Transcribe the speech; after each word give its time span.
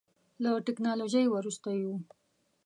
له 0.43 0.51
ټکنالوژۍ 0.65 1.25
وروسته 1.29 1.69
یو. 1.81 1.93